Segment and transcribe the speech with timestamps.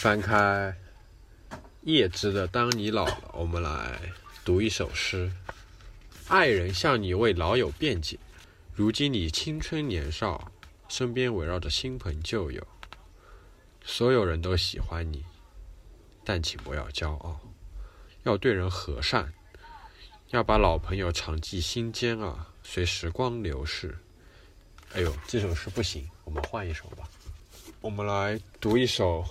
[0.00, 0.74] 翻开
[1.82, 4.00] 叶芝的《当你老了》，我们来
[4.42, 5.30] 读一首诗：
[6.26, 8.18] 爱人向你为老友辩解，
[8.74, 10.50] 如今你青春年少，
[10.88, 12.66] 身边围绕着新朋旧友，
[13.84, 15.22] 所有人都喜欢你，
[16.24, 17.38] 但请不要骄傲，
[18.22, 19.30] 要对人和善，
[20.30, 23.94] 要把老朋友常记心间啊，随时光流逝。
[24.94, 27.06] 哎呦，这首诗不行，我们换一首吧。
[27.82, 29.22] 我们来读一首。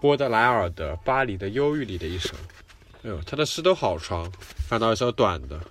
[0.00, 2.34] 波德莱尔的《巴黎的忧郁》里的一首，
[3.02, 4.32] 哎呦，他的诗都好长。
[4.66, 5.58] 翻到一首短的，《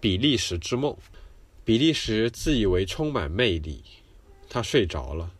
[0.00, 0.92] 比利时之梦》。
[1.64, 3.84] 比利时自以为充满魅力，
[4.48, 5.30] 他睡着了。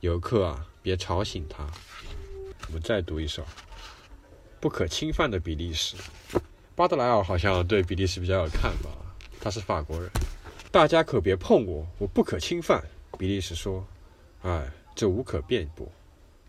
[0.00, 1.70] 游客啊，别吵醒他。
[2.68, 3.42] 我们再读一首，
[4.58, 5.96] 《不可侵犯的比利时》。
[6.74, 8.88] 巴德莱尔好像对比利时比较有看法，
[9.38, 10.10] 他是法国人。
[10.70, 12.82] 大家可别碰我，我不可侵犯。
[13.18, 13.86] 比利时说
[14.40, 15.86] ：“哎，这无可辩驳。”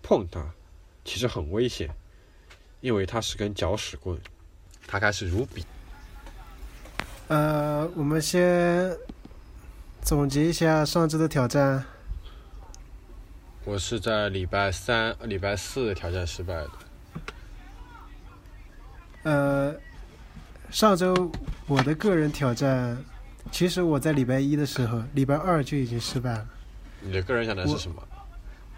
[0.04, 0.46] 碰它，
[1.04, 1.90] 其实很危险，
[2.82, 4.20] 因为它是根搅屎棍。
[4.86, 5.66] 它开始如笔。
[7.30, 8.96] 呃，我们先
[10.02, 11.84] 总结一下上周的挑战。
[13.64, 16.70] 我是在礼拜三、礼拜四挑战失败的。
[19.24, 19.74] 呃，
[20.70, 21.32] 上周
[21.66, 23.02] 我的个人挑战，
[23.54, 26.46] 其实我在礼拜一的时候，礼拜二就已经失败了。
[27.00, 28.06] 你的个人挑战是什么？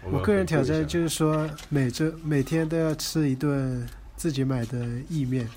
[0.04, 3.84] 我个人挑战就是说，每周每天都要吃一顿
[4.16, 5.48] 自己买的意面。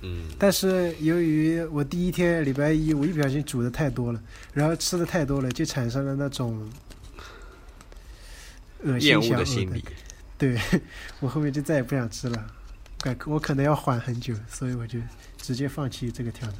[0.00, 0.24] 嗯。
[0.38, 6.68] 但是由于我第一天礼拜一我一不小心煮的太多了，然后吃的太多了，就产生了那种
[8.82, 9.84] 恶心的心理。
[10.36, 10.58] 对，
[11.20, 12.46] 我后面就再也不想吃了，
[12.98, 14.98] 感我可能要缓很久，所以我就
[15.36, 16.58] 直接放弃这个挑战。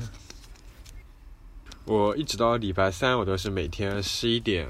[1.86, 4.68] 我一直到礼拜三，我都是每天十一点。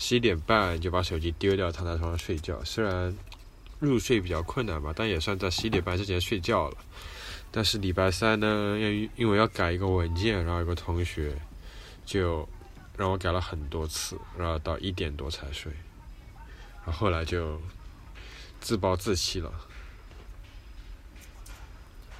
[0.00, 2.62] 十一点半就把手机丢掉，躺在床上睡觉。
[2.62, 3.12] 虽然
[3.80, 6.76] 入睡比较困难吧，但也算在十一点半之前睡觉了。
[7.50, 11.36] 但是礼拜三呢，因因为要改一个文件，然后有个同学
[12.06, 12.48] 就
[12.96, 15.72] 让我改了很多次，然后到一点多才睡。
[16.84, 17.60] 然后后来就
[18.60, 19.52] 自暴自弃了。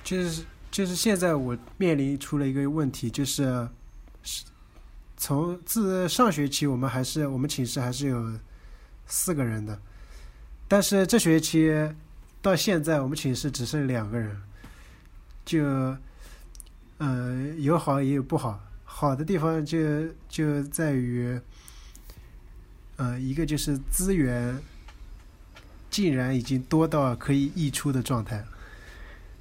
[0.03, 3.69] 就是就是现在我面临出了一个问题，就是
[4.25, 4.43] 是。
[5.19, 8.33] 从自上学期，我们还是我们寝室还是有
[9.06, 9.79] 四个人的，
[10.69, 11.71] 但是这学期
[12.41, 14.41] 到现在，我们寝室只剩两个人，
[15.45, 15.97] 就
[16.99, 18.65] 嗯有好也有不好。
[18.84, 19.79] 好的地方就
[20.29, 21.39] 就在于，
[22.97, 24.56] 呃，一个就是资源
[25.91, 28.45] 竟然已经多到可以溢出的状态。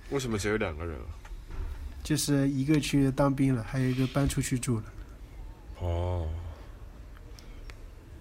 [0.09, 0.97] 为什么只有两个人？
[2.03, 4.83] 就是一个去当兵了，还有一个搬出去住了。
[5.79, 6.27] 哦，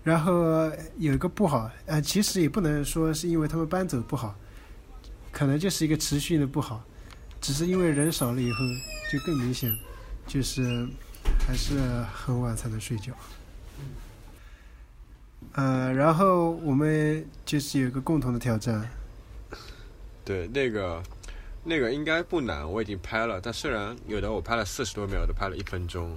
[0.05, 4.35] 然后有一个不好，呃，其实也不能说是因为他们搬走不好，
[5.33, 6.85] 可能就是一个持续的不好，
[7.41, 8.59] 只是因为人少了以后
[9.11, 9.75] 就更明显，
[10.27, 10.87] 就是
[11.47, 11.79] 还是
[12.15, 13.13] 很晚才能睡觉。
[15.53, 18.89] 呃，然后我们就是有一个共同的挑战。
[20.25, 21.03] 对，那个
[21.65, 26.17] 那个应该不难，我已经拍了，但虽然有的我拍了四十多秒，有的拍了一分钟。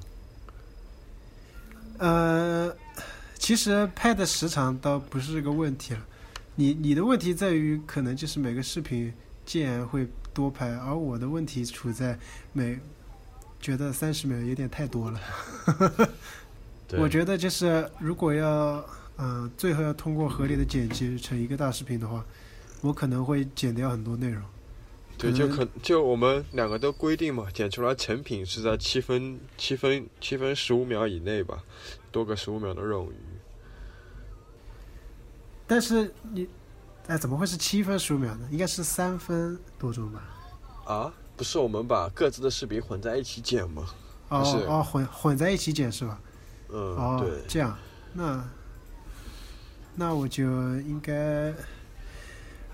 [1.99, 2.73] 呃，
[3.37, 5.99] 其实拍的时长倒不是个问题了，
[6.55, 9.13] 你你的问题在于可能就是每个视频
[9.45, 12.17] 竟然会多拍，而我的问题处在
[12.53, 12.79] 每
[13.59, 15.19] 觉得三十秒有点太多了。
[16.97, 18.83] 我觉得就是如果要
[19.17, 22.23] 嗯最后要通过合理的剪辑成一个大视频的话，
[22.81, 24.41] 我可能会剪掉很多内容。
[25.19, 31.61] 对，就可就我们两个都规定嘛，剪出来成品是在七分七分七分十五秒以内吧，
[32.09, 33.15] 多个十五秒的冗余。
[35.67, 36.47] 但是你，
[37.07, 38.47] 哎，怎么会是七分十五秒呢？
[38.49, 40.23] 应该是三分多钟吧？
[40.85, 43.85] 啊，不是我们把各自的视频混在一起剪吗？
[44.29, 46.21] 哦哦，混混在一起剪是吧？
[46.69, 47.77] 嗯，哦，这样，
[48.13, 48.49] 那
[49.95, 51.53] 那我就应该。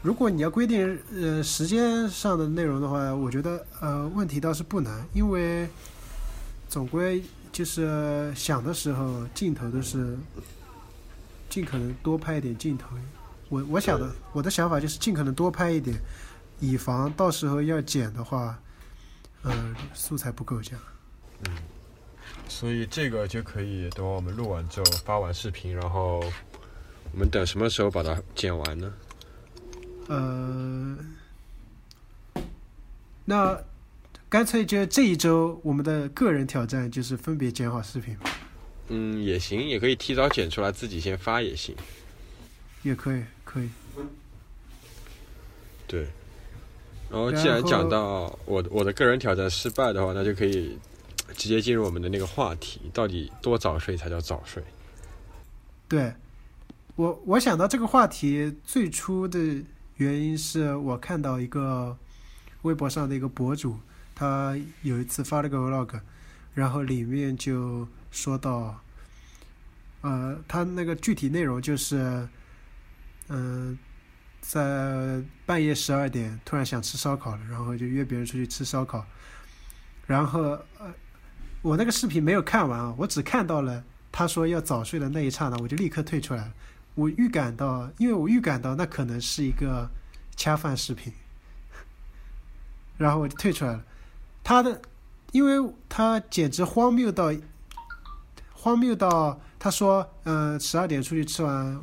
[0.05, 5.67] 如果你要规定呃时间上的内容的话，我觉得呃问题倒是不难，因为
[6.69, 10.15] 总归就是想的时候镜头都是
[11.49, 12.95] 尽可能多拍一点镜头。
[13.49, 15.97] 我我想的我的想法就是尽可能多拍一点，
[16.59, 18.59] 以防到时候要剪的话，
[19.41, 20.81] 呃素材不够这样。
[21.47, 21.51] 嗯，
[22.47, 26.19] 所以这个就可以等我们录完之后发完视频，然后
[27.11, 28.93] 我们等什么时候把它剪完呢？
[30.07, 30.97] 呃，
[33.25, 33.61] 那
[34.29, 38.15] 干脆就这一周，我们的个人挑战就是分别剪好视频。
[38.89, 41.75] 嗯，也行，也可以提早剪出来，自己先发也行。
[42.83, 43.69] 也可以，可以。
[45.87, 46.07] 对。
[47.09, 50.77] 然后既然讲到我我的个人挑战失败的话，那就可以
[51.35, 54.61] 直接进入我们的那个话题，到底多早睡才叫早睡？
[55.87, 56.13] 对，
[56.95, 59.39] 我我想到这个话题最初的
[59.97, 61.97] 原因是我看到一个
[62.61, 63.79] 微博上的一个博主，
[64.13, 65.99] 他有一次发了个 vlog，
[66.53, 68.79] 然后里面就说到，
[70.01, 72.27] 呃，他那个具体内容就是，
[73.29, 73.77] 嗯。
[74.47, 79.03] 在半夜十二点突然想吃烧烤了，然后就约别人出去吃烧烤。
[80.05, 80.39] 然后
[80.77, 80.93] 呃，
[81.63, 86.53] 我那个视频没有看完啊，我只看到了他说要早睡的那一刹那，我就立刻退出来了。
[86.95, 89.89] 我预感到，因为我预感到那可能是一个
[90.35, 91.13] 恰饭视频，
[92.97, 93.83] 然后我就退出来了。
[94.43, 94.81] 他的，
[95.31, 97.31] 因为他简直荒谬到
[98.53, 101.79] 荒谬到，他说嗯十二点出去吃完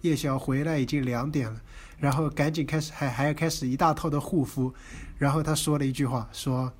[0.00, 1.60] 夜宵回来已经两点了。
[1.98, 4.74] 然后赶紧开始，还还要开始一大套的护肤，
[5.16, 6.72] 然后他说了一句话，说：“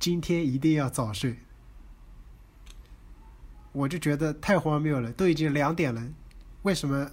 [0.00, 1.38] 今天一定要早睡。”
[3.70, 6.02] 我就觉得太荒谬了，都已经两点了，
[6.64, 7.10] 为什么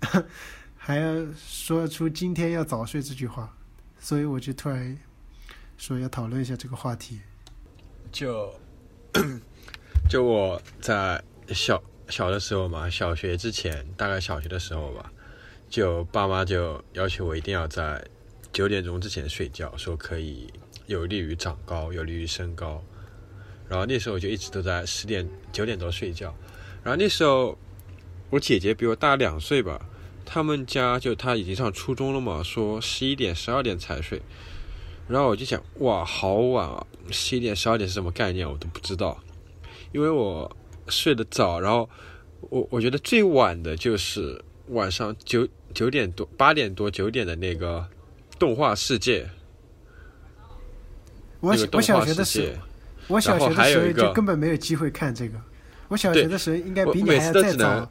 [0.76, 3.48] 还要说出今天要早睡这句话？
[4.00, 4.98] 所以我就突然
[5.78, 7.20] 说要讨论一下这个话题。
[8.10, 8.52] 就
[10.10, 11.22] 就我在
[11.54, 15.12] 小小的时候嘛，小学之前，大概小学的时候吧。
[15.70, 18.04] 就爸妈就要求我一定要在
[18.52, 20.52] 九点钟之前睡觉，说可以
[20.86, 22.82] 有利于长高，有利于身高。
[23.68, 26.34] 然后那时候我就一直都在十点九点多睡觉。
[26.82, 27.56] 然后那时候
[28.32, 29.80] 我姐姐比我大两岁吧，
[30.24, 34.22] 他们家就她已经上初中了嘛，说十一点十二点才睡。
[35.06, 36.86] 然后我就想，哇，好晚啊！
[37.10, 38.50] 十一点十二点是什么概念？
[38.50, 39.22] 我都不知道，
[39.92, 40.50] 因为我
[40.88, 41.60] 睡得早。
[41.60, 41.88] 然后
[42.40, 45.46] 我我觉得最晚的就是晚上九。
[45.74, 47.88] 九点多、八点多、九点的那个
[48.38, 49.26] 动画世界，
[51.40, 52.52] 我我小学的时
[53.08, 55.40] 候，我小学的时候就根本没有机会看这个。
[55.88, 57.90] 我小学的时候应该比你还要再早。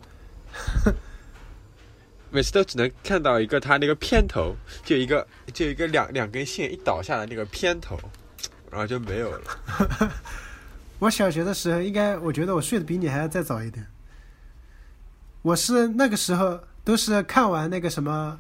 [2.30, 8.00] 每次都只能看到一个他那个片头，就一个就一个两两根线一倒下来那个片头，
[8.69, 10.12] 然后就没有了。
[11.00, 13.86] 我小学的时候应该，我觉得我睡得比你还要再早一点。
[15.42, 16.59] 我是那个时候。
[16.83, 18.39] 都是看完那个什么，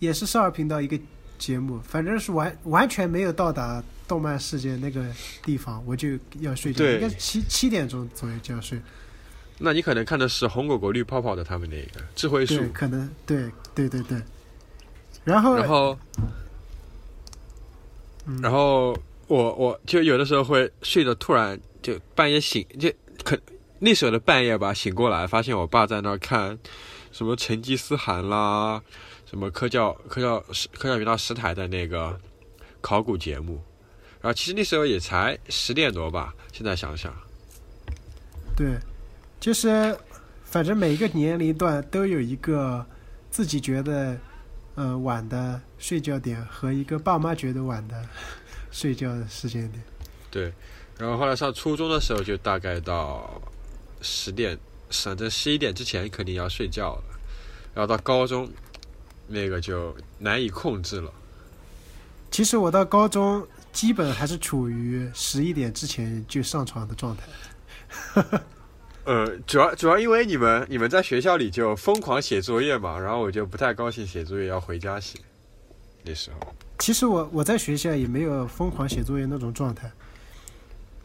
[0.00, 0.98] 也是少儿频道一个
[1.38, 5.06] 节目，反正是完完全没有到达动漫世界那个
[5.44, 8.82] 地方，我就要睡觉，应该七七点钟左右就要睡。
[9.58, 14.20] 那你可能看的是红果果绿泡泡的他们那个智慧树，可能对对对对。
[15.24, 15.98] 然后然后
[18.42, 22.92] 然后我我就有的时候会睡得突然就半夜醒，就
[23.24, 23.38] 可
[23.78, 26.58] 那时候的半夜吧，醒过来发现我爸在那儿看。
[27.12, 28.82] 什么成吉思汗啦，
[29.24, 30.38] 什么科教科教
[30.74, 32.14] 科教频道十台的那个
[32.82, 33.58] 考古节目，
[34.20, 37.10] 然后其实那时候也才十点多吧，现在想想，
[38.54, 38.76] 对，
[39.46, 39.96] 就是
[40.42, 42.84] 反正每一个年龄段都有一个
[43.30, 44.18] 自己觉得
[44.74, 47.94] 呃晚的睡觉点和一个爸妈觉得晚的
[48.72, 49.80] 睡觉的时间点。
[50.32, 50.52] 对，
[50.98, 53.40] 然后后来上初中的时候就大概到
[54.02, 54.58] 十点。
[54.90, 57.04] 反正十一点之前肯定要睡觉了，
[57.72, 58.50] 然后到高中，
[59.28, 61.12] 那个就难以控制了。
[62.32, 68.40] 其实我到高中基本还是处于十一点之前就上床的状态。
[69.06, 75.18] 呃，主要主要因为你们你们在学校里就疯狂写作业嘛，然后我就不太高兴写作业要回家写。
[76.02, 79.90] 那时候，其实我我在学校也没有疯狂写作业那种状态，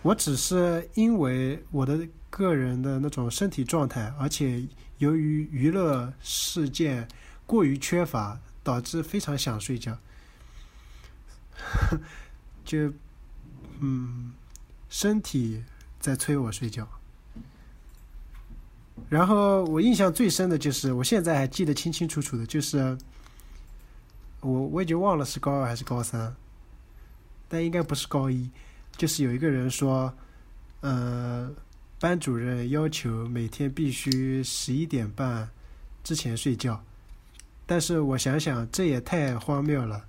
[0.02, 2.08] 我只是因为我的。
[2.32, 4.64] 个人的那种身体状态，而且
[5.00, 7.06] 由于娱乐事件
[7.46, 9.98] 过于缺乏，导致非常想睡觉，
[12.64, 12.94] 就
[13.82, 14.32] 嗯，
[14.90, 15.62] 身体
[16.00, 16.88] 在催我睡觉。
[19.10, 22.98] 然后我印象最深的就是，我现在还记得清清楚楚的，就是
[24.40, 26.36] 我我已经忘了是高二还是高三，
[27.48, 28.50] 但应该不是高一，
[28.98, 30.14] 就是有一个人说，
[30.82, 31.52] 呃。
[32.02, 35.48] 班主任要求每天必须十一点半
[36.04, 36.84] 之前睡觉，
[37.68, 40.04] 但是我想想，这也太荒谬了。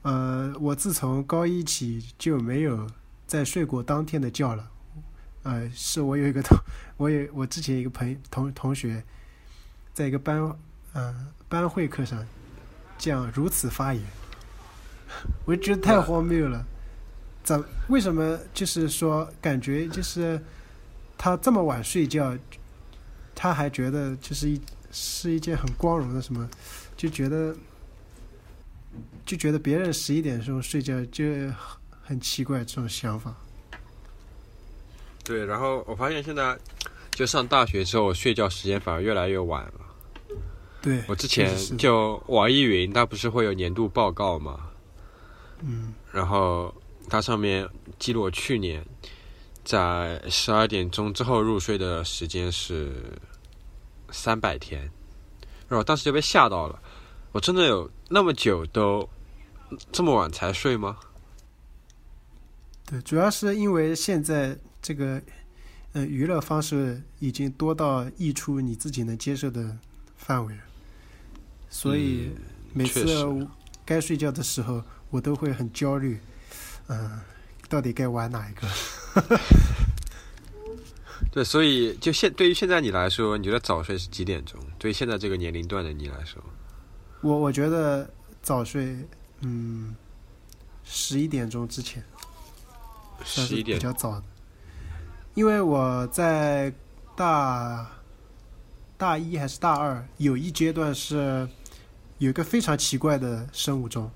[0.00, 2.90] 呃，我自从高一起就没有
[3.26, 4.70] 再睡过当天的觉了。
[5.46, 6.58] 呃，是我有一个同，
[6.96, 9.00] 我有我之前一个朋同同学，
[9.94, 10.36] 在一个班
[10.92, 12.26] 嗯班会课上
[12.98, 14.02] 这样如此发言，
[15.44, 16.66] 我就觉得太荒谬了。
[17.44, 20.42] 怎为什么就是说感觉就是
[21.16, 22.36] 他这么晚睡觉，
[23.32, 24.60] 他还觉得就是一
[24.90, 26.50] 是一件很光荣的什么，
[26.96, 27.54] 就觉得
[29.24, 31.24] 就觉得别人十一点钟睡觉就
[32.02, 33.32] 很奇怪这种想法。
[35.26, 36.56] 对，然后我发现现在
[37.10, 39.72] 就上大学之后，睡觉时间反而越来越晚了。
[40.80, 44.70] 对，我之前就网易云，它不是会有年度报告嘛，
[45.62, 46.72] 嗯，然后
[47.08, 47.68] 它上面
[47.98, 48.86] 记录我去年
[49.64, 52.92] 在十二点钟之后入睡的时间是
[54.12, 56.80] 三百天，然后我当时就被吓到了，
[57.32, 59.08] 我真的有那么久都
[59.90, 60.96] 这么晚才睡吗？
[62.88, 65.20] 对，主要是因为现在这个
[65.94, 69.76] 呃娱乐方式已经多到溢出你自己能接受的
[70.16, 70.60] 范围了，
[71.68, 73.04] 所以嗯每次
[73.84, 76.20] 该睡觉的时候，我都会很焦虑，
[76.86, 77.18] 嗯、
[77.68, 78.68] 到底该玩哪一个？
[81.32, 84.60] 对，所以就现对于现在你来说，你觉得早睡是几点钟？
[84.78, 86.40] 对于现在这个年龄段的你来说，
[87.22, 88.08] 我我觉得
[88.40, 88.96] 早睡，
[89.40, 89.96] 嗯，
[90.84, 92.04] 十一点钟之前
[93.24, 93.80] 十一点。
[93.80, 94.24] 较早的，
[95.36, 96.72] 因为我在
[97.14, 97.90] 大
[98.96, 101.46] 大一还是大二有一阶段是
[102.16, 104.10] 有一个非常奇怪的生物钟，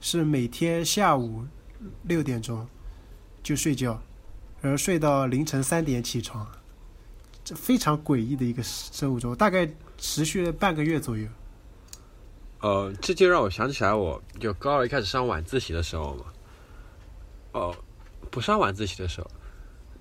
[0.00, 1.44] 是每天下午
[2.04, 2.66] 六点钟
[3.42, 4.00] 就睡觉，
[4.62, 6.50] 然后睡到凌晨三点起床，
[7.44, 11.28] 这非常诡异的一个生物钟，大概持续了半个月左右。
[12.60, 16.24] 呃，这就让我想起来，我就高二一开始上晚自习的时候嘛，
[17.52, 17.76] 哦、
[18.30, 19.30] 不上晚自习的时候，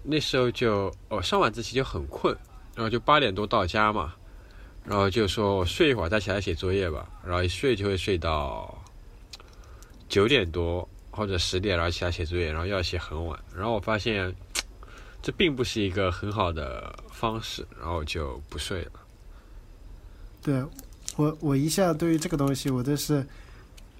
[0.03, 2.35] 那时候就哦上晚自习就很困，
[2.75, 4.13] 然后就八点多到家嘛，
[4.83, 8.77] 然后就说我睡一会儿再起来写作业吧，然后一睡就会睡到
[10.09, 14.33] 九点多或者十点，然后起来写作业，然后要写很晚，然后我发现
[15.21, 18.91] 这并不是一个很好的方式，然后就不睡了。
[20.41, 20.61] 对
[21.15, 23.25] 我，我一向对于这个东西，我都是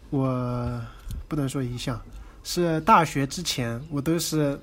[0.09, 0.81] 我
[1.29, 2.01] 不能说一向，
[2.43, 4.59] 是大学之前，我都是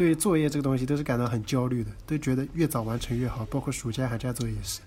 [0.00, 4.80] 对作业这个东西都是感到很焦虑的，都觉得越早完成越好，包括暑假、寒假作业也是，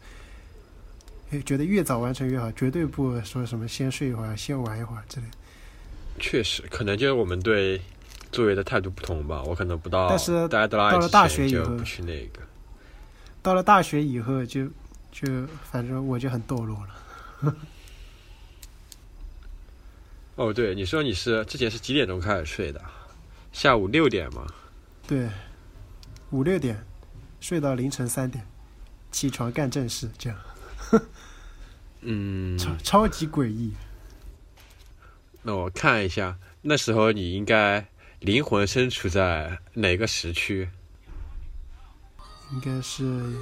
[1.29, 5.33] 也觉得越早完成越好，绝对不说什么先睡一会儿、先玩一会儿之类的。
[6.19, 7.79] 确实，可能就是我们对
[8.31, 9.43] 作业的态度不同吧。
[9.43, 12.39] 我可能不到，但是大家都到了大学以后不去那个。
[13.43, 14.65] 到了大学以后就，
[15.11, 15.27] 就
[15.69, 17.55] 反正我就很堕落了。
[20.37, 22.81] 哦，对，你说你是之前是几点钟开始睡的？
[23.51, 24.47] 下午六点吗？
[25.07, 25.29] 对，
[26.31, 26.83] 五六点
[27.39, 28.45] 睡到凌晨三点，
[29.11, 30.39] 起床干正事，这样
[32.01, 33.73] 嗯，超超级诡异。
[35.41, 37.85] 那我看一下，那时候你应该
[38.19, 40.69] 灵魂身处在哪个时区？
[42.53, 43.33] 应该是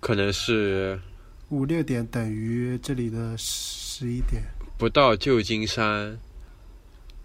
[0.00, 1.00] 可能是
[1.48, 4.42] 五六点等于这里的十一点，
[4.76, 6.18] 不到旧金山，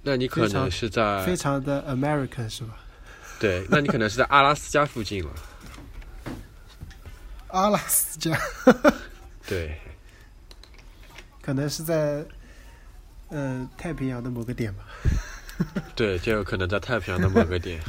[0.08, 2.78] 那你可能是在非常的 American 是吧？
[3.42, 5.32] 对，那你可能是在阿拉斯加附近了。
[7.50, 8.40] 阿拉斯加
[9.46, 9.78] 对，
[11.44, 12.26] 可能是在
[13.28, 14.86] 呃太平洋的某个点吧。
[15.94, 17.82] 对，就有可能在太平洋的某个点。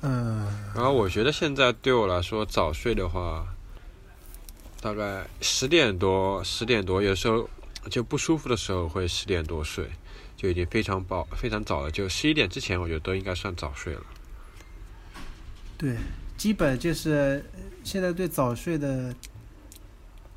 [0.00, 3.46] 嗯，然后我觉得现在对我来说，早睡的话，
[4.86, 7.50] 大概十点多、十点多，有时候
[7.90, 9.90] 就不舒服的时候会十点多睡，
[10.36, 11.90] 就已经非常饱、非常早了。
[11.90, 14.02] 就十一点之前，我觉得都应该算早睡了。
[15.76, 15.96] 对，
[16.36, 17.44] 基本就是
[17.82, 19.12] 现在对早睡的，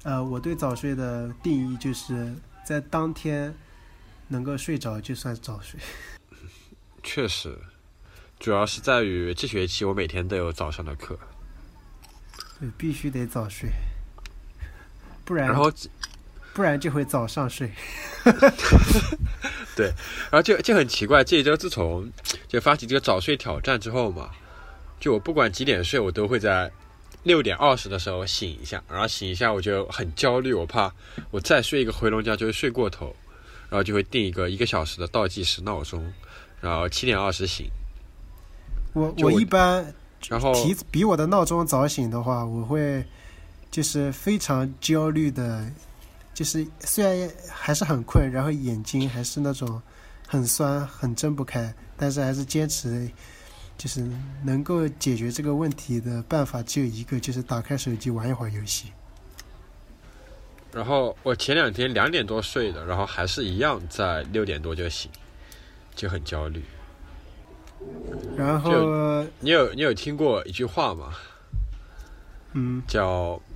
[0.02, 2.34] 呃，我对早睡的定义就是
[2.66, 3.56] 在当天
[4.30, 5.80] 能够睡着就算早睡。
[7.04, 7.56] 确实，
[8.40, 11.20] 主要是在于这学期我每天都有早上的课，
[12.60, 13.70] 对，必须得早睡，
[15.30, 15.72] 不然然后
[16.54, 17.72] 不然就会早上睡。
[19.78, 19.86] 对
[20.32, 22.12] 然后就就很奇怪，这一周自从
[22.48, 24.32] 就发起这个早睡挑战之后嘛，
[25.00, 26.72] 就我不管几点睡，我都会在
[27.22, 30.92] 六点二十的时候醒一下，然后醒一下我就很焦虑，我怕
[31.30, 33.16] 我再睡一个回笼觉就会睡过头，
[33.70, 36.12] 然后就会定一个一个小时的倒计时闹钟，
[36.60, 37.68] 然后七点二十醒，
[38.94, 39.94] 我我一般
[40.28, 43.06] 然后提比我的闹钟早醒的话，我会
[43.72, 45.70] 就是非常焦虑的，
[46.34, 49.82] 就是虽然还是很困，然后眼睛还是那种
[50.28, 53.10] 很酸、很睁不开，但是还是坚持，
[53.78, 54.06] 就是
[54.44, 58.92] 能够解决这个问题的办法只有一个，就是打开手机玩一会儿游戏。
[60.72, 65.10] 然后我前两天两点多睡的，然后还是一样在六点多就醒，
[65.96, 66.64] 就很焦虑。
[68.36, 71.14] 然后你有你有听过一句话吗？
[72.54, 73.42] 嗯，叫“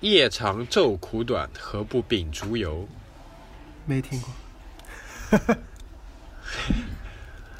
[0.00, 2.88] 夜长昼苦短，何不秉烛游
[3.86, 5.38] 没听过，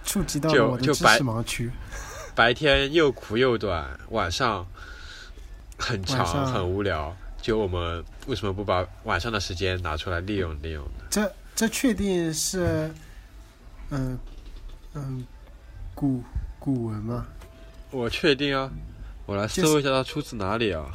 [0.04, 1.70] 触及到我的知就白识盲区。”。
[2.34, 4.66] 白天又苦又短，晚上
[5.76, 7.14] 很长上很无聊。
[7.42, 11.04] 就我们为什么不把晚上的时间拿出来利用利用呢？
[11.10, 12.90] 这这确定是，
[13.90, 14.18] 嗯
[14.94, 15.26] 嗯，
[15.94, 16.22] 古
[16.58, 17.26] 古文吗？
[17.90, 18.70] 我确定啊，
[19.26, 20.86] 我来搜一下它出自哪里啊？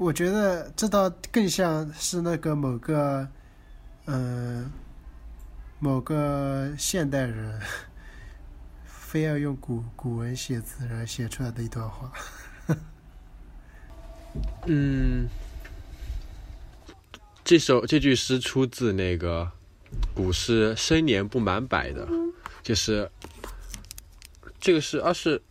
[0.00, 3.28] 我觉得这倒更像是那个某个，
[4.06, 4.72] 嗯、
[5.78, 7.60] 某个现代人
[8.86, 12.10] 非要用古古文写字，然后写出来的一段话。
[14.64, 15.28] 嗯，
[17.44, 19.52] 这首这句诗出自那个
[20.14, 22.08] 古诗“生年不满百”的，
[22.62, 23.10] 就是
[24.58, 25.42] 这个是二是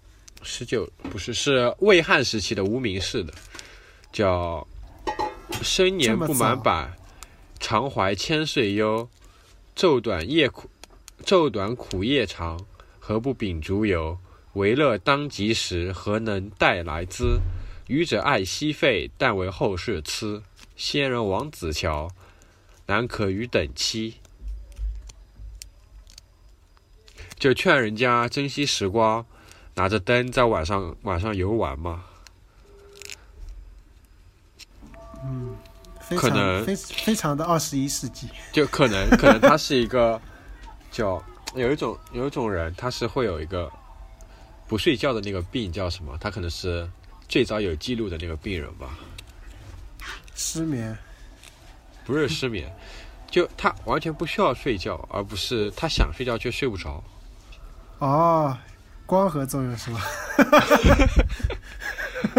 [0.41, 3.31] 十九不是是魏汉时期的无名氏的，
[4.11, 4.67] 叫
[5.61, 6.97] “生年不满百，
[7.59, 9.09] 常怀千岁忧。
[9.75, 10.69] 昼短夜苦，
[11.23, 12.59] 昼短苦夜长，
[12.99, 14.17] 何不秉烛游？
[14.53, 17.39] 为乐当及时，何能待来兹？”
[17.87, 20.43] 愚者爱惜费，但为后世痴。
[20.75, 22.09] 仙人王子乔，
[22.85, 24.15] 难可与等期。
[27.39, 29.25] 就劝人家珍惜时光，
[29.75, 32.05] 拿着灯在晚上晚上游玩嘛。
[36.09, 38.27] 非常可能非非常的二十一世纪。
[38.51, 40.19] 就可能可能他是一个，
[40.91, 41.23] 叫
[41.55, 43.71] 有一种有一种人，他是会有一个
[44.67, 46.17] 不睡觉的那个病叫什么？
[46.19, 46.89] 他可能是
[47.27, 48.89] 最早有记录的那个病人吧。
[50.35, 50.97] 失眠，
[52.05, 52.73] 不是失眠，
[53.29, 57.03] 就他完全不需要睡觉，而不是他想睡觉却睡不着。
[57.99, 58.57] 哦，
[59.05, 60.01] 光合作用是吧？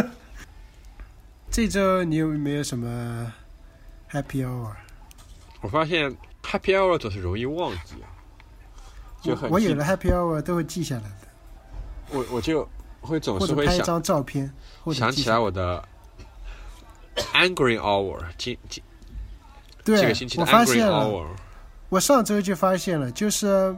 [1.50, 3.30] 这周你有没有什么
[4.12, 4.73] happy hour？
[5.60, 6.10] 我发现
[6.42, 8.08] happy hour 总是容易忘记啊，
[9.23, 11.28] 就很我我有了 happy hour 都会记下来的，
[12.10, 12.68] 我我就
[13.00, 14.50] 会总是会想拍一张照片，
[14.82, 15.82] 或者想起来我的
[17.34, 18.82] angry hour，今今
[19.84, 21.26] 对，这个星期的我发 angry 现了，hour，
[21.88, 23.76] 我上周就发现了，就是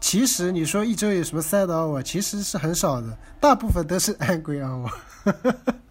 [0.00, 4.90] 其实你说一周有什么 sad hour，其实是很少的，大部分都是 angry hour。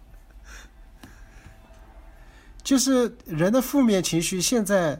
[2.64, 4.98] 就是人的负面情绪，现在，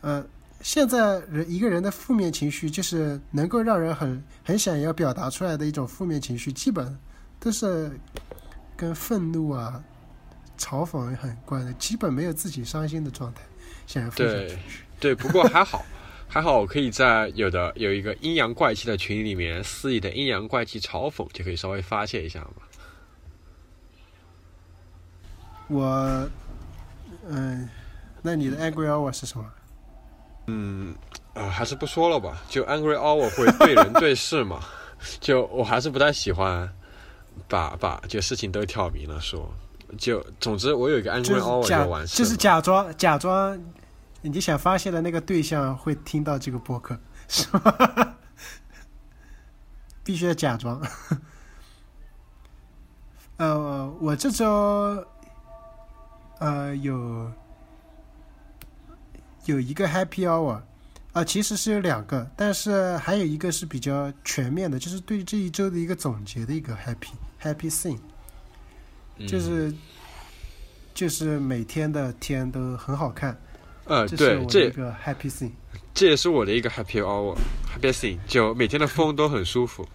[0.00, 0.24] 呃，
[0.62, 6.98] 现在人一个人的负面情绪，就是能够让人很很想要表达出来的一种负面情绪，基本
[7.38, 7.92] 都是
[8.74, 9.84] 跟愤怒啊、
[10.56, 13.42] 嘲讽很关的，基本没有自己伤心的状态，
[13.86, 14.84] 想要分享对出去。
[14.98, 15.84] 对，不过还好，
[16.26, 22.62] 还好我可以在有的有一个阴阳怪气的群里面肆意的阴阳怪气嘲讽，就可以稍微发泄一下嘛。
[25.72, 26.28] 我，
[27.26, 27.68] 嗯，
[28.20, 29.44] 那你的 angry hour 是什么？
[30.46, 30.94] 嗯，
[31.34, 32.42] 啊、还是不说了吧。
[32.48, 34.60] 就 angry hour 会对人对事嘛，
[35.20, 36.68] 就我还是不太喜欢
[37.48, 39.48] 把把就事情都挑明了说。
[39.98, 42.18] 就总之，我有一个 angry hour 是假就完事了。
[42.18, 43.60] 就是假装假装
[44.22, 48.16] 你想发泄的那个对象会听到这个播客，是吧？
[50.02, 50.80] 必须要假装。
[53.36, 55.04] 呃，我这周
[56.42, 57.30] 呃有
[59.44, 60.60] 有一个 happy hour
[61.12, 67.98] 啊、其实是有两个，但是还有一个是比较全面的，就是对这一周的一个总结的一个 happy happy thing。
[69.18, 69.72] 嗯就是
[70.94, 73.38] 就是每天的天都很好看，
[73.84, 75.52] 呃，对，这一个 happy thing。
[75.92, 79.86] 这也是我的一个 happy hour，happy thing，就每天的风都很舒服。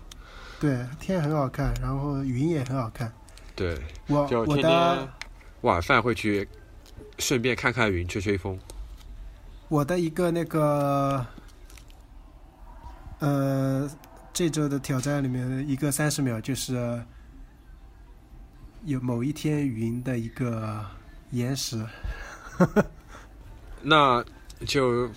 [0.60, 3.12] 对，天很好看，然后云也很好看。
[3.55, 5.10] 对，我我的天
[5.67, 6.47] 晚饭会去
[7.19, 8.58] 顺便看看云，吹吹风。
[9.67, 11.25] 我的一个那个
[13.19, 13.89] 呃
[14.34, 17.03] 这周的挑战里面一个三十秒就是
[18.86, 20.84] 有某一天云的一个
[21.32, 21.86] 延时。
[23.84, 24.23] 那
[24.65, 25.10] 就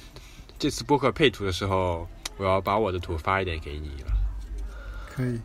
[0.58, 4.12] 这次播客配图的时候，我要把我的图发一点给你了。
[5.08, 5.40] 可以。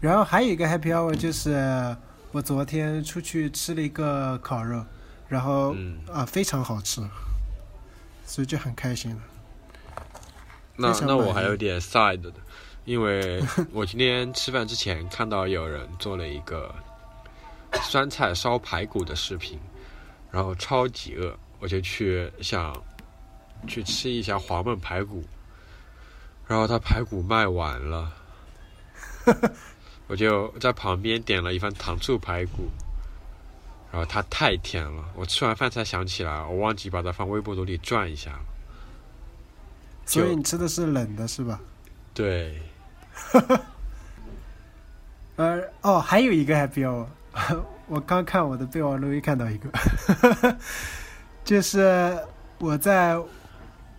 [0.00, 1.96] 然后还有一个 happy hour 就是
[2.38, 4.86] 我昨天出去吃了一个烤肉，
[5.26, 7.02] 然后嗯，啊非常好吃，
[8.24, 9.20] 所以就很开心了。
[10.76, 12.32] 那那我还有点 side 的，
[12.84, 16.72] 因为我今天吃饭之前看到有人做了一个
[17.82, 19.58] 酸菜烧排骨的视频，
[20.30, 22.72] 然后超级饿，我就去想
[23.66, 25.24] 去吃一下黄焖排骨，
[26.46, 28.12] 然后他排骨卖完了，
[30.08, 32.68] 我就在旁边点了一份糖醋排骨，
[33.92, 38.32] 然后它太甜了，我吃完饭才想起来，我忘记把它放微波炉里转一下。
[38.32, 38.40] 了。
[40.06, 41.60] 所以你吃的是冷的，是吧？
[42.14, 42.58] 对，
[45.36, 47.06] 呃，哦，还有一个 happy hour，
[47.86, 49.68] 我刚看我的备忘录，又看到一个，
[51.44, 52.18] 就是
[52.58, 53.20] 我在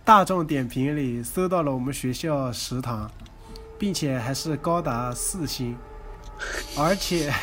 [0.04, 3.10] 大众点评里搜到了我们学校食堂，
[3.78, 5.78] 并且还是高达四星，
[6.78, 7.34] 而且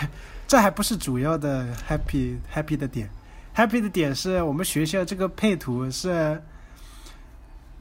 [0.46, 3.08] 这还不是主要的 happy happy 的点
[3.54, 6.42] ，happy 的点是我们学校这个配图是。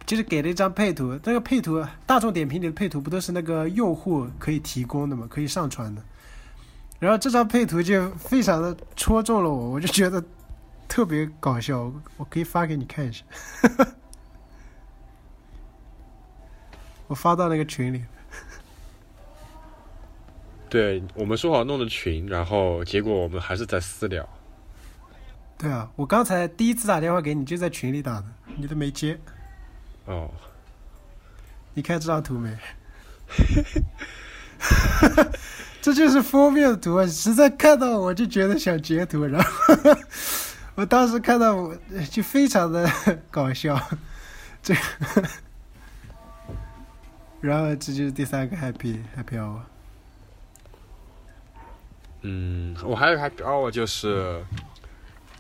[0.06, 6.04] 就是给了一张配图，这个配图大众点评里的配图不都是那个用户可以提供的嘛，可以上传的。
[7.00, 10.24] 然后这张配图就非常的戳中了我，我就觉得
[10.88, 13.24] 特别搞笑，我可以发给你看一下。
[17.08, 18.06] 我发到那个群里。
[20.70, 24.28] 对我们说好弄的群，然后结果我们还是在私聊。
[25.58, 28.26] 对啊，我刚才第一次打电话给你就在群里打的，
[28.58, 29.18] 你都没接。
[30.06, 30.30] 哦，
[31.74, 32.58] 你看这张图没？
[35.82, 39.50] 这就是封面的图，实在看到我就觉得想截图，然后
[40.76, 41.76] 我当时看到我
[42.12, 42.90] 就非常的
[43.32, 43.80] 搞笑，
[44.62, 44.76] 这，
[47.40, 49.62] 然后这就是第三个 happy happy hour。
[52.28, 54.44] 嗯，我还有 happy hour 就是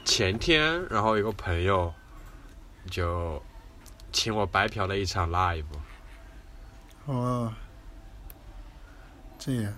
[0.03, 1.93] 前天，然后有个朋友
[2.89, 3.41] 就。
[4.11, 5.65] 请我白嫖了一场 live。
[7.03, 7.53] 哦，
[9.37, 9.73] 这样。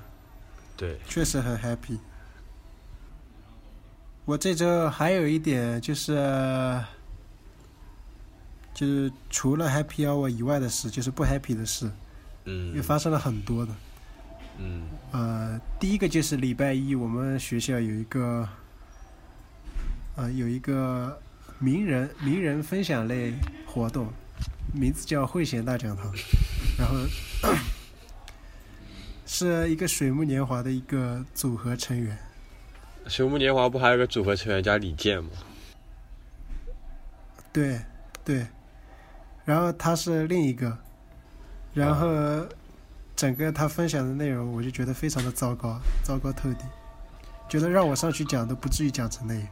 [0.77, 0.99] 对。
[1.07, 1.97] 确实很 happy。
[4.25, 6.13] 我这周还有一点就是，
[8.75, 11.89] 就是除了 happy hour 以外的事，就是不 happy 的事。
[12.45, 12.75] 嗯。
[12.75, 13.73] 也发生了很多的。
[14.57, 14.83] 嗯。
[15.11, 18.47] 呃，第一个就是礼拜一，我们学校有一个，
[20.15, 21.19] 呃，有一个
[21.59, 23.33] 名人名人分享类
[23.65, 24.11] 活动。
[24.73, 26.11] 名字叫慧贤大讲堂，
[26.77, 26.95] 然后
[29.25, 32.17] 是一个水木年华的一个组合成员。
[33.07, 35.29] 水木年华不还有个组合成员叫李健吗？
[37.53, 37.79] 对，
[38.25, 38.45] 对，
[39.45, 40.77] 然后他是另一个，
[41.73, 42.45] 然后
[43.17, 46.59] 整个他分享的内容，我就觉得非常的糟糕，糟糕透顶，
[47.49, 49.43] 觉得让我上去讲都不至于讲成那样。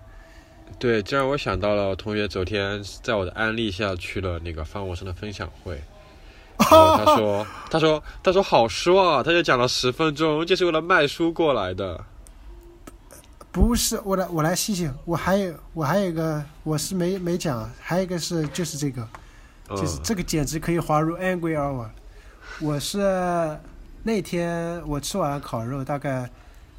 [0.77, 5.81] 对，这让我想到了我同学昨天在我的安利下去了那个方文生的分享会，
[6.59, 12.03] 然后他说，他说，他说好失望啊，他就讲了十分钟，就是为了卖书过来的。
[13.51, 19.07] 不是，我来，我来细细，我还有，我还有一个，我是没没讲，还有一个是就是这个，
[19.69, 21.87] 就是这个简直可以划入 angry hour。
[22.59, 23.59] 我是
[24.03, 26.29] 那天我吃完烤肉，大概。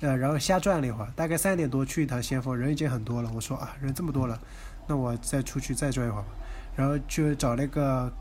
[0.01, 3.31] 呃，然后瞎转了一会儿，大概三点多去一趟先锋，人已经很多了。
[3.35, 4.39] 我说啊，人这么多了，
[4.87, 6.29] 那我再出去再转一会儿吧。
[6.77, 8.13] 然后就找那个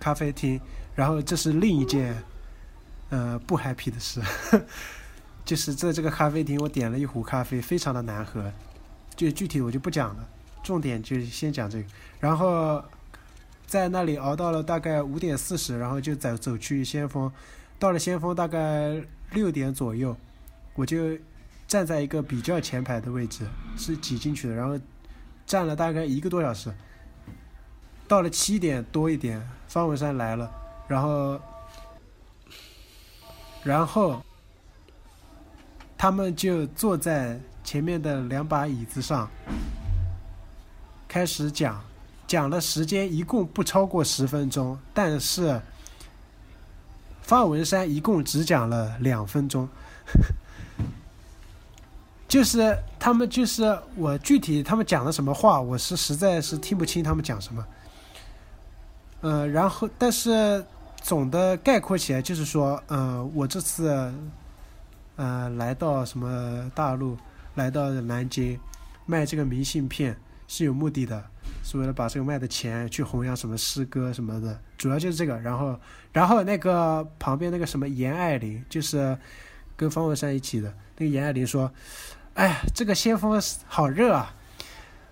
[0.00, 0.58] 咖啡厅，
[0.94, 2.16] 然后这是另一件
[3.10, 4.18] 呃不 happy 的事，
[5.44, 8.50] 就是在这个咖啡厅，我点了一壶咖啡，非常的难喝。
[9.14, 10.26] 就具体我就不讲了，
[10.62, 11.84] 重点就先讲这个。
[12.18, 12.82] 然后
[13.66, 17.30] 在那里熬到了大概五点四十，然后就走走去先锋，
[17.78, 20.16] 到了先锋大概六点左右。
[20.74, 21.18] 我就
[21.66, 23.46] 站在一个比较前排的位置，
[23.76, 24.78] 是挤进去的，然后
[25.46, 26.72] 站了大概一个多小时。
[28.06, 30.50] 到了七点多一点，方文山来了，
[30.86, 31.40] 然后，
[33.62, 34.22] 然后
[35.96, 39.30] 他们就坐在前面的两把椅子上，
[41.08, 41.82] 开始讲，
[42.26, 45.60] 讲的时间一共不超过十分钟，但是
[47.22, 49.68] 方文山一共只讲了两分钟。
[52.26, 57.64] 就是他们，就是我具体他们讲的什么话，我是实在是听不清他们讲什么。
[59.20, 60.64] 呃，然后但是
[61.00, 64.12] 总的概括起来就是说，呃，我这次
[65.14, 67.16] 呃来到什么大陆，
[67.54, 68.58] 来到南京
[69.06, 70.16] 卖这个明信片
[70.48, 71.24] 是有目的的，
[71.64, 75.36] 是为了把这个卖的钱去弘扬什么诗歌什么的，主要就是这个。
[75.40, 75.76] 然后，
[76.12, 79.18] 然后那个旁边那个什么严爱玲，就是
[79.76, 81.68] 跟方文山一起的那个严爱玲说。
[82.34, 84.34] 哎呀，这个先锋好热啊，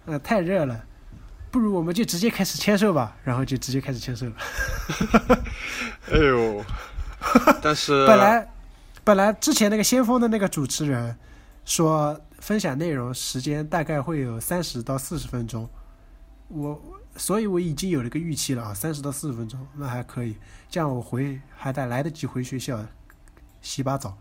[0.06, 0.84] 呃，太热了，
[1.52, 4.32] 不如我们就直接开始签售吧，然后就直接开始签售了。
[6.10, 6.64] 哎呦，
[7.62, 8.48] 但是本来
[9.04, 11.16] 本来之前那个先锋的那个主持人
[11.64, 15.70] 说分享内容时间大概会有三十到四十分钟，
[16.52, 16.80] 我，
[17.16, 20.36] 所以我已经有了个预期了啊，三十到四十分钟，那还可以，
[20.68, 22.84] 这样我回还得来得及回学校
[23.62, 24.16] 洗把澡。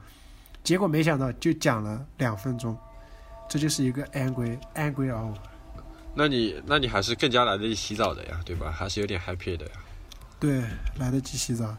[0.64, 2.78] 结果没想到就讲了两分钟，
[3.50, 5.36] 这就是一个 angry angry hour。
[6.14, 8.72] 那你那你还是更加来得及洗澡的呀，对吧？
[8.72, 9.72] 还是有点 happy 的呀。
[10.40, 10.64] 对，
[10.98, 11.76] 来得及洗澡。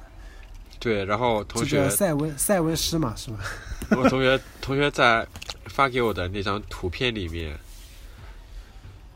[0.79, 3.39] 对，然后同学塞温塞温湿嘛，是吧？
[3.91, 5.27] 我同学同学在
[5.67, 7.57] 发给我的那张图片里面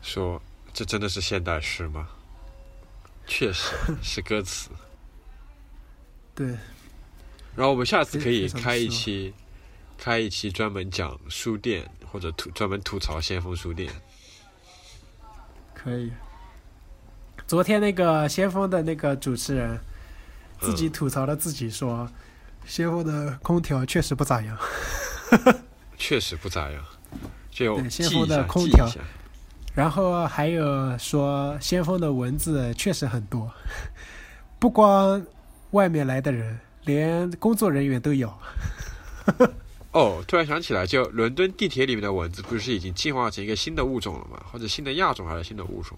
[0.01, 0.41] 说
[0.77, 2.07] ：“这真的是现代诗吗？”
[3.25, 4.69] 确实是歌词。
[6.35, 6.49] 对。
[7.55, 9.33] 然后我们下次可以开一期，
[9.97, 13.91] 开一期专门讲书店或者吐专门吐槽先锋书店。
[15.73, 16.11] 可以。
[17.47, 19.79] 昨天那个先锋的那个主持人
[20.59, 22.07] 自己吐槽了自己说，
[22.67, 24.55] 先锋的空调确实不咋样。
[25.97, 26.85] 确实不咋样。
[27.49, 28.87] 就先锋的空调。
[29.77, 33.47] 然后还有说先锋的蚊子确实很多，
[34.57, 35.23] 不光
[35.69, 38.33] 外面来的人，连工作人员都有。
[39.93, 44.43] 哦，突然想起来，就伦敦地铁里面的蚊子，不是已经进化成一个新的物种了吗？
[44.51, 45.95] 或者新的亚种还是新的物种？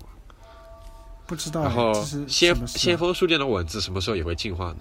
[1.25, 1.63] 不知道。
[1.63, 1.93] 然后
[2.27, 4.79] 先先锋书店的蚊子什么时候也会进化呢？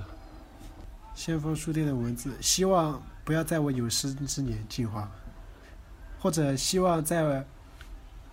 [1.14, 5.08] 先锋书店的蚊子，希望不要在我有生之年进化，
[6.18, 7.46] 或者希望在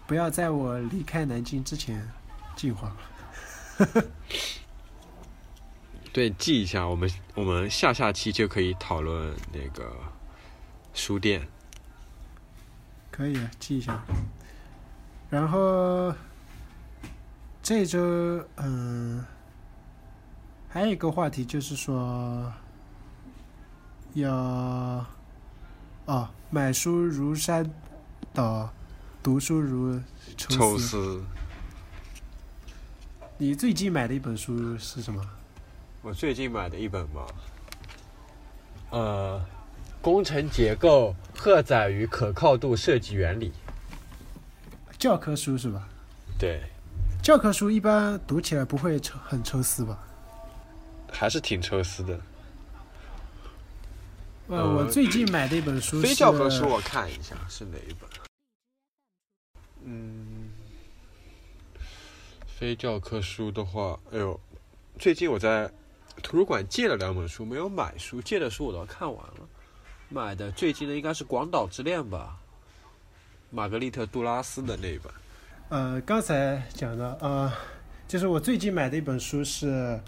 [0.08, 2.08] 不要在我离开南京之前
[2.56, 2.96] 进化。
[6.14, 9.92] 对，记一下，我们我们下下期就可以讨论那个。
[10.98, 11.46] 书店，
[13.12, 14.02] 可以啊记一下。
[15.30, 16.16] 然后
[17.62, 18.00] 这周，
[18.56, 19.26] 嗯，
[20.70, 22.50] 还有一个话题就是说，
[24.14, 25.06] 要
[26.06, 27.70] 哦，买书如山
[28.34, 28.74] 倒，
[29.26, 30.00] 读书如
[30.38, 31.20] 抽丝。
[33.40, 35.20] 你最近买的一本书是什么？
[36.04, 37.26] 我最近买的一本嘛，
[38.92, 39.44] 呃。
[40.00, 43.52] 工程结构、荷载与可靠度设计原理，
[45.00, 45.90] 教科书是吧？
[46.38, 46.62] 对，
[47.24, 49.98] 教科书一般读起来不会抽很抽丝吧？
[51.12, 52.20] 还是挺抽丝的。
[54.50, 58.08] 呃，我最近买的一本书，非教科书，我看一下是哪一本？
[59.88, 60.50] 嗯，
[62.48, 64.40] 非教科书的话，哎呦，
[64.98, 65.72] 最近我在
[66.24, 69.48] 图书馆借了两本书，没有买书，借的书我都看完了。
[70.10, 72.40] 买的最近的应该是《广岛之恋》吧，
[73.52, 75.14] 玛格丽特·杜拉斯的那一本。
[75.70, 77.52] 呃，刚才讲的呃，
[78.08, 80.00] 就是我最近买的一本书是，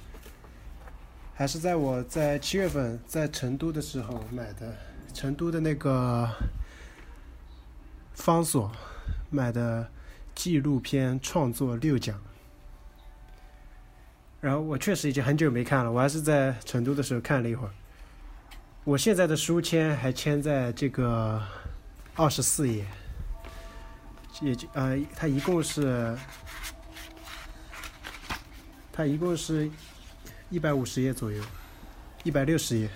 [1.35, 4.75] 还是在我在七月份在成都的时候买的，
[5.13, 6.27] 成都的那个
[8.13, 8.71] 方所
[9.29, 9.89] 买的
[10.35, 12.19] 纪录片创作六讲。
[14.39, 17.73] 然后我确实已经很久没看了，我还是在成都的时候看了一会儿。
[18.83, 21.41] 我现在的书签还签在这个
[22.15, 22.85] 二十四页，
[24.39, 26.15] 也就呃，它一共是，
[28.93, 29.69] 它一共是
[30.49, 31.43] 一百五十页左右，
[32.23, 32.89] 一百六十页，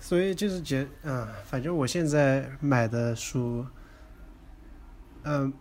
[0.00, 3.66] 所以就是觉啊，反正我现在买的书，
[5.28, 5.52] 嗯，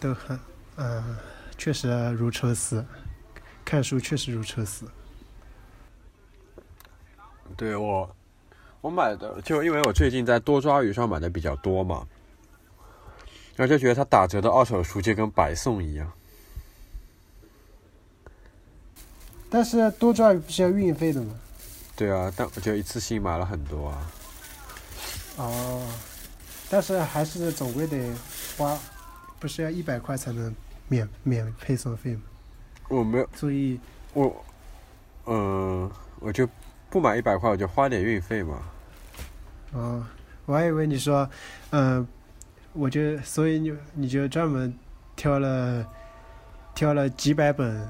[0.00, 0.38] 都很
[0.76, 1.16] 嗯，
[1.56, 2.84] 确实如抽丝，
[3.64, 4.84] 看书确实如抽丝。
[7.56, 8.16] 对我，
[8.80, 12.04] 我买的就因为我最近在多抓鱼上买的比较多嘛，
[13.54, 16.10] 然后就觉得它打折的二手书就跟白送一样。
[19.48, 21.38] 但是多抓鱼不是要运费的吗？
[21.94, 24.12] 对啊，但我就一次性买了很多啊。
[25.36, 25.86] 哦，
[26.70, 28.14] 但是还是总归得
[28.56, 28.78] 花，
[29.38, 30.54] 不是要一百块才能
[30.88, 32.22] 免免配送费吗？
[32.88, 33.78] 我没有，所以
[34.14, 34.44] 我，
[35.26, 36.48] 嗯，我就。
[36.92, 38.62] 不买一百块，我就花点运费嘛。
[39.70, 40.04] 哦，
[40.44, 41.30] 我还以为你说，
[41.70, 42.04] 嗯，
[42.72, 44.76] 我就所以你你就专门
[45.14, 45.86] 挑了
[46.74, 47.88] 挑了几百本，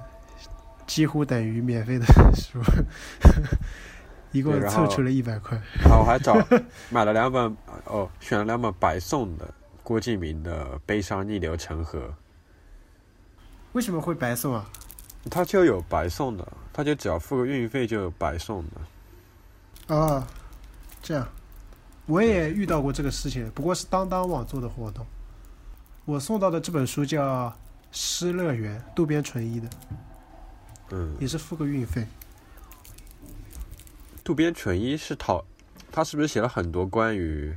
[0.86, 2.60] 几乎等于免费的书，
[4.32, 5.56] 一共凑出了一百块。
[5.84, 6.36] 啊，我还找
[6.90, 11.98] 买了两本，哦，选了两本白送的郭敬明的《悲伤逆流成河》。
[13.72, 14.68] 为什么会白送啊？
[15.30, 19.94] 他就有白送的，他就只要付个运费就有白送的。
[19.94, 20.26] 啊，
[21.02, 21.28] 这样，
[22.06, 25.04] 我也遇到过这个事情，不过是当当网做的活动。
[26.04, 27.48] 我送到的这本书叫
[27.92, 29.68] 《失乐园》，渡边淳一的，
[30.90, 32.06] 嗯，也是付个运费。
[34.30, 35.44] 渡边淳一是讨，
[35.90, 37.52] 他是不是写了很多关于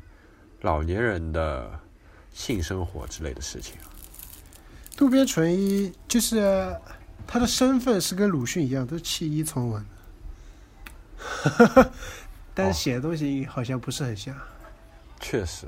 [0.61, 1.79] 老年人的
[2.31, 3.85] 性生活之类的事情啊？
[4.97, 6.75] 渡边淳一就是
[7.27, 9.85] 他的身份是跟鲁迅一样，都是弃医从文
[11.43, 11.91] 的，
[12.55, 14.35] 但是写的东西好像不是很像。
[15.19, 15.67] 确实。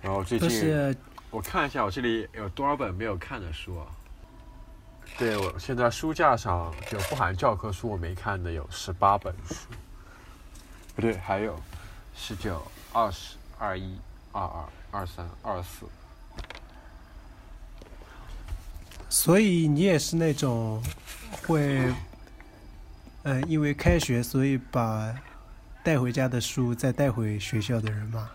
[0.00, 0.96] 然后最近
[1.30, 3.86] 我看一下，我这里有多少本没有看的书啊？
[5.20, 9.54] 对，我现在书架上就不含教科书我没看的有十八本书，
[10.94, 11.60] 不对，还有
[12.16, 13.98] 十九、二十、二一、
[14.32, 15.84] 二二、二三、二四。
[19.10, 20.82] 所以你也是那种
[21.46, 21.92] 会，
[23.24, 25.14] 嗯、因为开学所以把
[25.84, 28.30] 带回家的书再带回学校的人吗？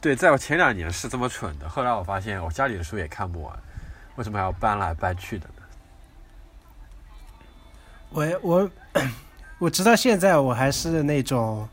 [0.00, 3.58] 对，在我前两年是这么蠢的，后来我发现我家里的书也看不完，
[4.16, 5.54] 为什么还要搬来搬去的呢？
[8.10, 8.70] 我我
[9.58, 11.68] 我直到现在我还是那种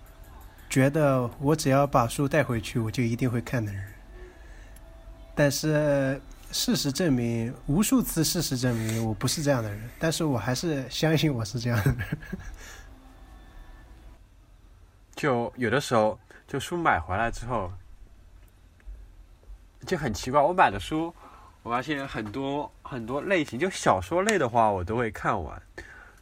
[0.70, 3.84] 觉得我只要把书带回去，我就一定会看的人。
[5.34, 6.22] 但是
[6.52, 12.18] 事实证明，无数次事实证明我不是这样的人，但是我还是相信我是这样的人。
[15.16, 17.72] 就有的时候，就书买回来之后，
[19.86, 20.40] 就很奇怪。
[20.40, 21.14] 我买的书，
[21.68, 25.62] 我发现很多很多类型，就小说类的话，我都会看完，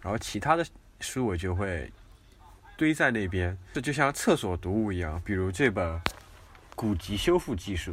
[0.02, 0.66] 然后其他的
[1.02, 1.94] 书我就会
[2.76, 5.22] 堆在那边，这就像厕所读物一样。
[5.24, 5.88] 比如这本
[6.76, 7.92] 《古籍修复技术》，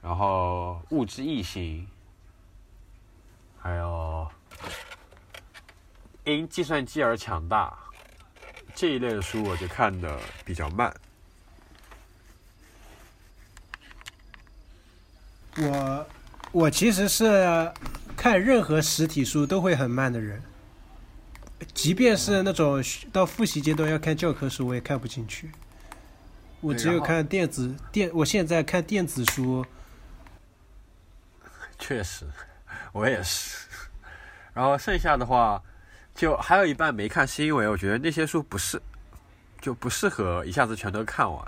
[0.00, 1.86] 然后《物之异形》，
[3.62, 4.26] 还有
[6.24, 7.68] 《因计算机而强大》。
[8.74, 10.90] 这一类的书我就看的比较慢。
[15.58, 16.06] 我
[16.50, 17.70] 我其实是
[18.16, 20.42] 看任何实体书都会很慢的人，
[21.74, 25.50] 即便是那种到复习阶段要看教科书，我也看不进去。
[26.60, 29.66] 我只有看电子电，我现在看电子书，
[31.78, 32.24] 确实，
[32.92, 33.66] 我也是。
[34.54, 35.62] 然后剩下的话，
[36.14, 38.80] 就还有一半没看，是因为我觉得那些书不是，
[39.60, 41.44] 就不适合一下子全都看完，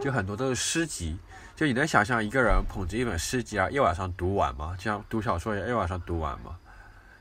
[0.00, 1.18] 就很多都是诗集。
[1.58, 4.76] 就你能想象一个人捧着一本诗集啊，一晚上读完吗？
[4.78, 6.56] 就像读小说一样，一晚上读完吗？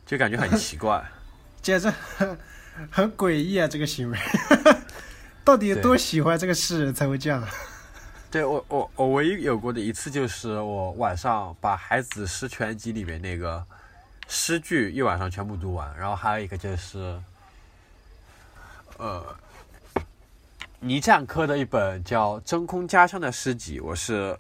[0.06, 1.04] 就感觉很奇怪。
[1.60, 2.38] 简直很
[2.92, 3.68] 很诡异啊！
[3.68, 4.20] 这个行为，
[5.44, 7.44] 到底有多喜欢这个诗人才会这样？
[8.30, 13.66] 对我我我唯一有过的一次就是我晚上把《海子诗全集》里面那个
[14.28, 17.20] 诗句一晚上全部读完，然后还有一个就是，
[18.98, 19.36] 呃，
[20.80, 24.38] 倪占科的一本叫《真空家乡》的诗集，我是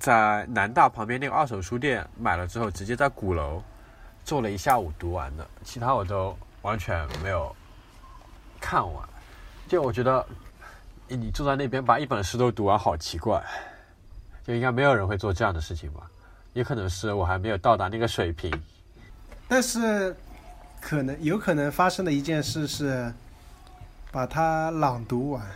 [0.00, 3.62] 在南大旁边那个二手书店买了之后，直接在鼓楼
[4.24, 7.54] 坐了一下午读完的，其他我都完全没有
[8.58, 9.06] 看完。
[9.68, 10.26] 就我觉得
[11.06, 13.44] 你坐在那边把一本诗都读完，好奇怪，
[14.42, 16.00] 就应该没有人会做这样的事情吧？
[16.54, 18.50] 也可能是我还没有到达那个水平。
[19.46, 20.16] 但是
[20.80, 23.12] 可能有可能发生的一件事是，
[24.10, 25.46] 把它朗读完。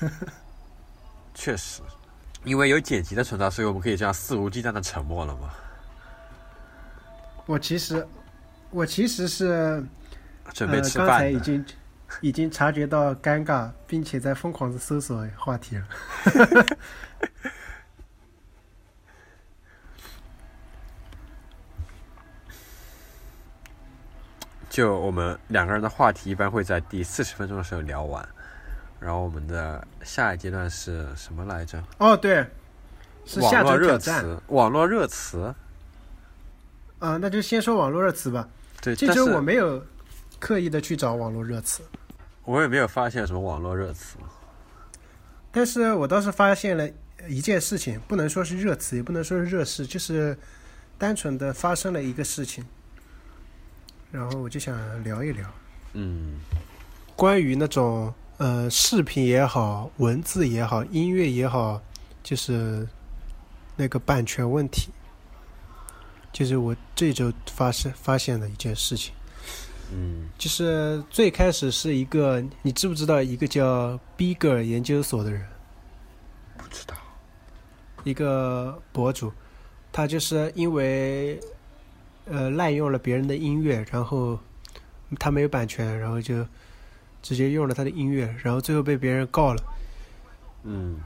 [1.34, 1.82] 确实，
[2.44, 5.50] 因为有剪辑的存在，所以我们可以这样肆无忌惮的沉默了嘛？
[7.46, 8.06] 我其实，
[8.70, 9.82] 我其实是
[10.52, 11.18] 准备呃，刚吃饭的。
[11.18, 11.64] 才已经
[12.20, 15.86] 已经察觉到尴尬，并且在疯狂的搜索话题了。
[24.68, 28.28] 就我们两个人的话题一般会在第四十分钟的时候聊完，
[29.00, 31.82] 然后我们的下一阶段是什么来着？
[31.98, 32.46] 哦，对，
[33.24, 35.54] 是下网络热词，网络热词。
[36.98, 38.48] 啊、那就先说网络热词吧。
[38.80, 39.84] 对，这周我没有
[40.40, 41.82] 刻意的去找网络热词，
[42.44, 44.16] 我也没有发现什么网络热词。
[45.52, 46.88] 但是我倒是发现了
[47.28, 50.36] 一件事情，不能说是热词，也不能说是热事，就是
[50.96, 52.64] 单纯的发生了一个事情，
[54.10, 55.48] 然后我就想聊一聊
[55.92, 56.40] 嗯，
[57.16, 61.80] 关于那种呃视频也好、文字也好、音乐也好，
[62.22, 62.88] 就是
[63.76, 64.90] 那个版权问题，
[66.32, 69.12] 就是我这周发生发现的一件事情。
[69.90, 75.46] 嗯，就是最开始是一个，你知不知道一个叫 Bigger 研究所的人，
[76.56, 76.94] 不知道。
[78.04, 79.32] 一个博主，
[79.90, 81.40] 他就是因为
[82.26, 84.38] 呃滥用了别人的音乐，然后
[85.18, 86.46] 他没有版权，然后就
[87.22, 89.62] 直接用了他的音乐，然后最后被别人告了，
[90.62, 91.00] 嗯，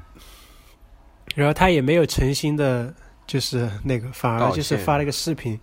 [1.34, 2.94] 然后他也没有诚心的，
[3.26, 5.58] 就是那个，反而道就是发了个视频，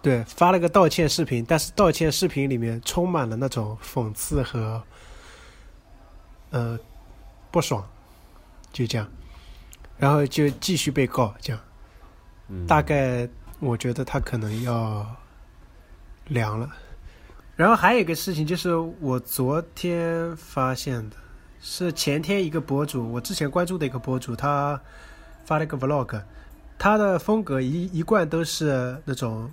[0.00, 4.82] 对，发了个道歉视频，但是道歉视频里面充满了那种讽刺和
[6.50, 6.78] 呃
[7.50, 7.84] 不不爽，
[8.72, 9.10] 就这样，
[9.98, 11.60] 然后就继续被告，这样，
[12.46, 13.28] 嗯，大概
[13.58, 15.04] 我觉得他可能要
[16.28, 16.70] 凉了。
[17.58, 21.16] 然后还有一个事情就是我昨天发现的，
[21.60, 24.80] 是前天一个博主，我之前关注的一个博主，他
[25.44, 26.22] 发了一个 vlog，
[26.78, 29.50] 他的风格一一贯都是那种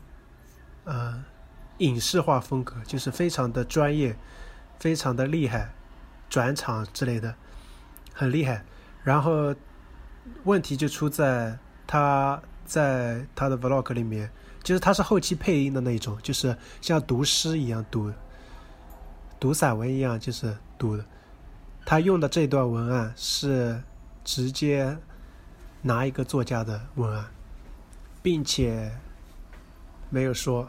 [0.83, 1.25] 呃
[1.79, 4.15] 影视化风格，就是非常的专业，
[4.79, 5.73] 非常的厉害，
[6.29, 7.33] 转场之类的
[8.13, 8.63] 很厉害。
[9.03, 9.55] 然后
[10.43, 14.29] 问题就出在他在他的 vlog 里面。
[14.65, 18.11] 就是他是后期配音的那种，就是像读诗一样读，
[19.39, 21.05] 读散文一样就是读的。
[21.85, 23.79] 他用的这段文案是
[24.23, 24.97] 直接
[25.83, 27.27] 拿一个作家的文案，
[28.23, 28.91] 并且
[30.09, 30.67] 没有说，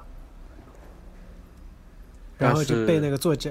[2.36, 3.50] 然后就被那个作家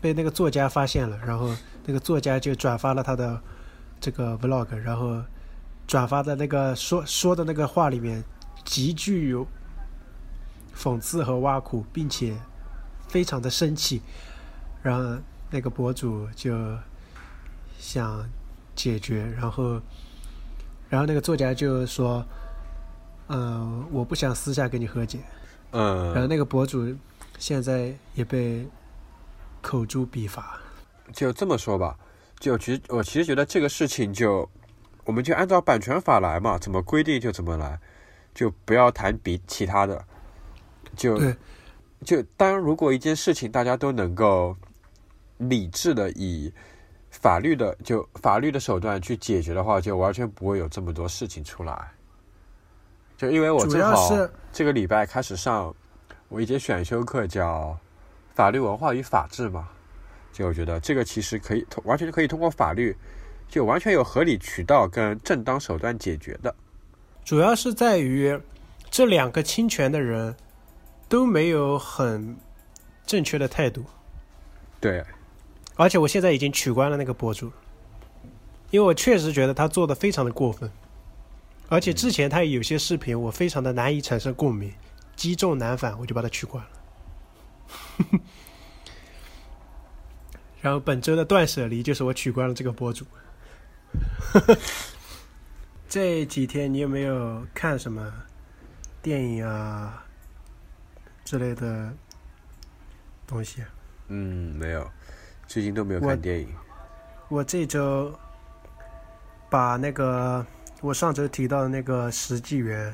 [0.00, 3.40] 被那个作家发现了，然后那个作家就转发了他的
[4.00, 5.22] 这个 vlog，然后
[5.86, 8.24] 转发的那个说说的那个话里面。
[8.66, 9.46] 极具有
[10.76, 12.36] 讽刺和挖苦，并且
[13.08, 14.02] 非常的生气，
[14.82, 16.76] 然后那个博主就
[17.78, 18.28] 想
[18.74, 19.80] 解决，然后，
[20.90, 22.22] 然后那个作家就说
[23.28, 25.20] ：“嗯，我不想私下跟你和解。”
[25.70, 26.94] 嗯，然后那个博主
[27.38, 28.66] 现在也被
[29.62, 30.60] 口诛笔伐。
[31.12, 31.96] 就这么说吧，
[32.40, 34.48] 就其实我其实觉得这个事情就，
[35.04, 37.78] 我们就按照版权法来嘛，怎么规定就怎么来。
[38.36, 40.04] 就不要谈比其他的，
[40.94, 41.18] 就
[42.04, 44.54] 就当如果一件事情大家都能够
[45.38, 46.52] 理智的以
[47.10, 51.92] 法律的就法律的手段去解决的话，就完全不会有这么多事情出来。
[53.16, 54.10] 就因为我正好
[54.52, 55.74] 这个礼拜开始上
[56.28, 57.74] 我一节选修课叫
[58.34, 59.66] 法律文化与法治嘛，
[60.30, 62.94] 就我觉得这个其实可以完全可以通过法律，
[63.48, 66.54] 就完全有合理渠道跟正当手段解决的。
[67.26, 68.40] 主要是在于
[68.88, 70.36] 这两个侵权的人
[71.08, 72.36] 都没有很
[73.04, 73.84] 正确的态度。
[74.80, 75.04] 对，
[75.74, 77.50] 而且我现在已经取关了那个博主，
[78.70, 80.70] 因为我确实觉得他做的非常的过分，
[81.68, 84.72] 而且之前他有些视频我非常的难以产生共鸣，
[85.16, 86.70] 击中难返，我就把他取关了。
[90.62, 93.04] 然后本周的断舍离就是我取关了这个博主。
[95.96, 98.12] 这几天你有没有看什么
[99.00, 100.04] 电影啊
[101.24, 101.90] 之类的
[103.26, 103.64] 东西？
[104.08, 104.90] 嗯，没有，
[105.46, 106.54] 最近都没有看电影。
[107.30, 108.14] 我这周
[109.48, 110.44] 把那个
[110.82, 112.92] 我上周提到的那个《十纪元》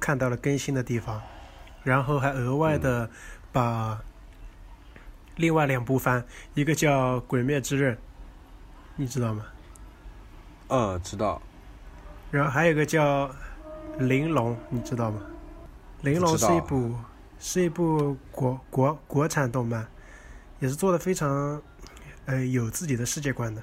[0.00, 1.22] 看到了更新的地方，
[1.84, 3.08] 然后还额外的
[3.52, 4.02] 把
[5.36, 7.94] 另外两部番，一个叫《鬼灭之刃》，
[8.96, 9.46] 你知道吗？
[10.70, 11.40] 嗯，知道。
[12.30, 13.28] 然后还有个叫
[13.98, 15.20] 《玲珑》，你知道吗？
[16.04, 16.94] 《玲珑》是一部
[17.40, 19.86] 是一部国国国产动漫，
[20.60, 21.60] 也是做的非常
[22.26, 23.62] 呃有自己的世界观的。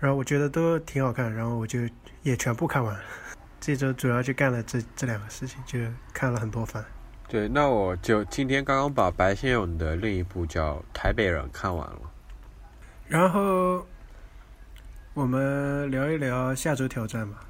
[0.00, 1.80] 然后我觉得都挺好看，然后我就
[2.22, 2.96] 也全部看完。
[3.60, 5.78] 这周主要就干了这这两个事情，就
[6.12, 6.84] 看了很多番。
[7.28, 12.00] 对，那我就今天刚刚把白先勇的另一部叫《台北人》看完了。
[13.06, 13.84] 然后
[15.14, 17.40] 我们聊一聊下周挑战吧。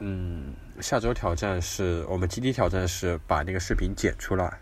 [0.00, 4.58] 嗯，下周挑战是我们集体挑战是把那个视频剪出来。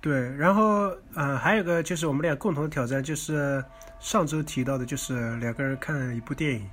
[0.00, 3.64] 对，然后嗯，还有个就是我们俩共同的挑战，就是
[4.00, 6.68] 上周提到的，就是两个人看一部电影。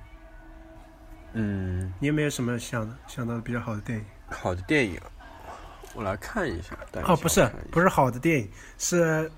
[1.34, 4.04] 嗯，你有没有什么想想到的比较好的电影？
[4.30, 4.98] 好的电影，
[5.94, 6.76] 我来看一下。
[7.04, 9.30] 哦，不是，不是好的电影，是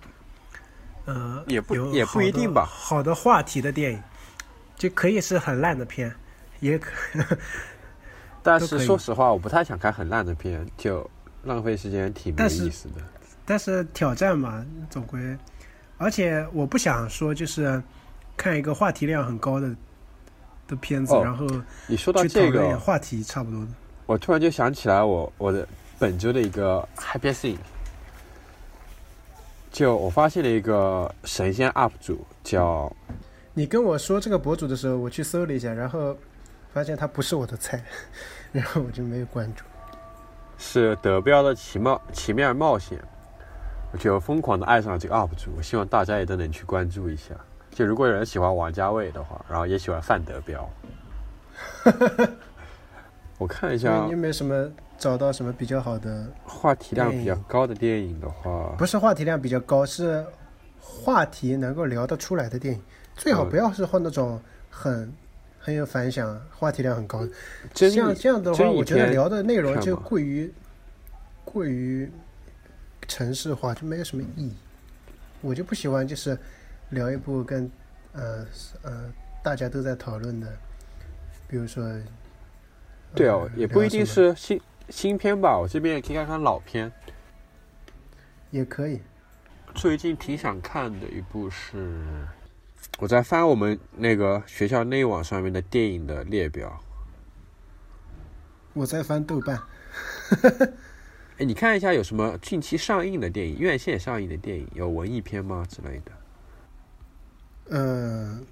[1.04, 2.64] 呃，也不也不一定吧。
[2.64, 4.02] 好的话题的电影，
[4.76, 6.14] 就可以是很烂的片，
[6.60, 6.92] 也可。
[8.42, 11.08] 但是说实话，我不太想看很烂的片，就
[11.44, 12.94] 浪费时间，挺没意思的。
[13.44, 15.20] 但是挑战嘛，总归，
[15.96, 17.80] 而且我不想说就是
[18.36, 19.72] 看一个话题量很高的
[20.66, 21.46] 的片子，然后
[21.86, 23.68] 你说到这个话题差不多的，
[24.06, 25.66] 我突然就想起来我我的
[25.98, 27.56] 本周的一个 happy thing，
[29.70, 32.92] 就我发现了一个神仙 UP 主叫，
[33.54, 36.16] 你跟我说这个博主的时候，我去搜了一下，然后。
[36.72, 37.82] 发现他不是我的菜，
[38.52, 39.64] 然后我就没有关注。
[40.58, 42.98] 是德彪的奇妙奇妙冒险，
[43.92, 45.50] 我就疯狂的爱上了这个 UP 主。
[45.56, 47.34] 我希望大家也都能去关注一下。
[47.70, 50.68] 就如果有人喜欢王家卫的话，然后也喜欢范德彪，
[53.38, 54.04] 我看一下。
[54.04, 58.74] 你有没有什么找到什么比较好的话题量比较高的电影的话？
[58.78, 60.24] 不是话题量比较高，是
[60.78, 62.80] 话题能够聊得出来的电影。
[63.16, 65.12] 最好嗯不要是换那种很
[65.64, 67.26] 很有反响、话题量很高
[67.72, 70.52] 这样这样的话，我觉得聊的内容就过于
[71.44, 72.10] 过于
[73.06, 74.52] 城市化，就没有什么意义。
[75.40, 76.36] 我就不喜欢就是
[76.90, 77.70] 聊一部跟
[78.12, 78.44] 呃
[78.82, 80.48] 呃大家都在讨论的，
[81.46, 81.84] 比如说
[83.14, 86.90] 对哦，呃也不一定是新新片吧，我这边也可以看看老片。
[88.50, 89.00] 也可以。
[89.74, 91.88] 最近挺想看的一部是，
[92.98, 96.80] 我在翻我们那个学校内网上面的电影的列表。
[98.74, 99.60] 我在翻豆瓣，
[101.38, 106.12] 哎，你看一下有什么近期上映的电影，院线上映的电影，有文艺片吗之类的？
[107.70, 108.46] 嗯，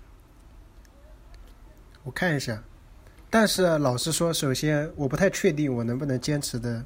[2.03, 2.63] 我看一下。
[3.31, 6.85] 但是老实说，首先我不太确定我能不能坚持的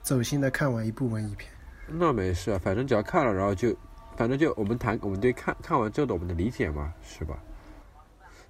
[0.00, 1.50] 走心的看完一部文艺片。
[1.88, 3.76] 那没事，啊，反正只要看了，然后就，
[4.22, 7.36] 反正就我们谈我们对看看完之后的我们的理解嘛，是吧？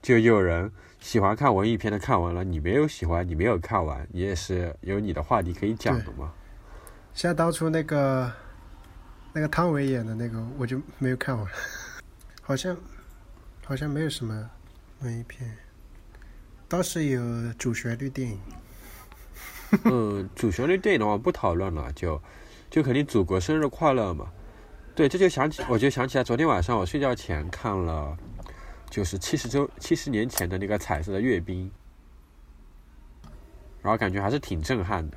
[0.03, 0.71] 就有人
[1.01, 6.31] 喜欢看文艺片的看完了，你没有喜欢，你没有看完，你也是有你的话题可以讲的嘛。
[7.15, 8.31] 像当初那个
[9.33, 11.47] 那个汤唯演的那个，我就没有看完，
[12.43, 12.77] 好像
[13.65, 14.51] 好像没有什么
[15.01, 15.57] 文艺片，
[16.69, 18.39] 倒是有主旋律电影。
[19.85, 22.21] 嗯，主旋律电影的话不讨论了，就
[22.69, 24.31] 就肯定祖国生日快乐嘛。
[24.95, 28.15] 对，这就想起，我就想起来，昨天晚上我睡觉前看了，
[28.91, 31.71] 就是七十周七十年前的那个彩色的阅兵，
[33.81, 35.17] 然后感觉还是挺震撼的。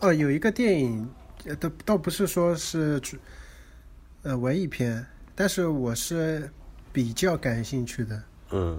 [0.00, 1.10] 哦，有一个电影，
[1.46, 3.00] 呃，倒倒不是说是
[4.22, 6.50] 呃文艺片，但是我是
[6.92, 8.78] 比较感兴趣的，嗯，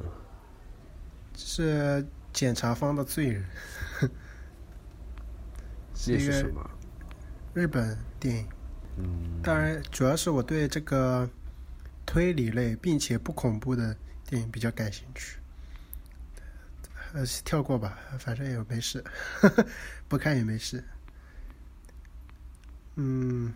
[1.36, 3.44] 是检察方的罪人，
[5.96, 6.70] 这一个是什么？
[7.56, 8.48] 日本电影。
[8.98, 11.30] 嗯，当然，主要是我对这个
[12.06, 13.96] 推理类并且不恐怖的
[14.30, 15.38] 电影比较感兴趣。
[17.14, 19.04] 呃，跳过吧，反正也没事，
[20.08, 20.84] 不看也没事。
[22.96, 23.54] 嗯，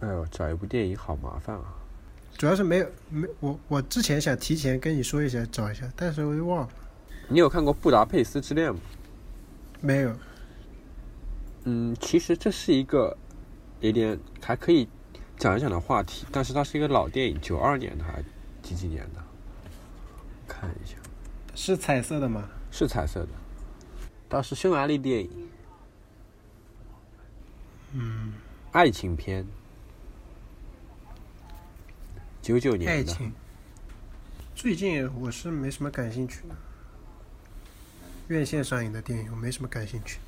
[0.00, 1.74] 哎呦，找一部电影好麻烦啊。
[2.36, 6.72] 主要是没有没我我之前想提前跟你说一下找一下，但是我又忘了，
[7.28, 8.80] 你有看过《布达佩斯之恋》吗？
[9.80, 10.16] 没有。
[11.64, 13.16] 嗯，其实这是一个
[13.84, 14.88] 有点还可以
[15.36, 18.24] 讲一讲的话题，但是它是一个老电影，九二年的还是
[18.62, 19.22] 几几年的？
[20.48, 20.96] 看一下，
[21.54, 22.48] 是彩色的吗？
[22.70, 23.28] 是彩色的，
[24.26, 25.48] 它是匈牙利电影，
[27.92, 28.32] 嗯，
[28.72, 29.46] 爱情片，
[32.40, 32.90] 九九年的。
[32.90, 33.30] 爱情。
[34.54, 36.54] 最近我是没什么感兴趣的，
[38.28, 40.20] 院线上映的电影我没什么感兴趣。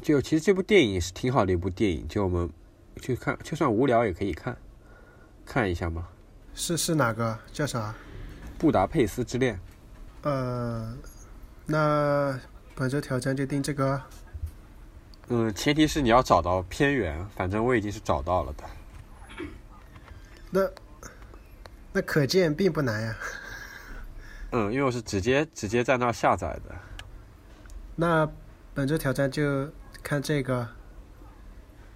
[0.00, 2.48] 就其实这部电影是挺好的一部电影，就我们
[2.98, 4.56] 去看，就算无聊也可以看，
[5.46, 6.06] 看一下嘛。
[6.54, 7.38] 是是哪个？
[7.52, 7.94] 叫啥？
[8.60, 9.54] 《布达佩斯之恋》
[10.22, 10.92] 呃，
[11.64, 12.38] 那
[12.74, 14.02] 本周挑战就定这个。
[15.28, 18.64] 嗯，前提是你要找到片源，反正我已经是找到了的。
[20.50, 20.68] 那
[21.92, 23.16] 那可见并不难呀。
[24.50, 26.74] 嗯，因为我是直接直接在那儿下载的。
[27.94, 28.28] 那
[28.74, 29.70] 本周挑战就
[30.02, 30.66] 看这个。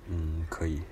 [0.09, 0.83] 嗯，可以。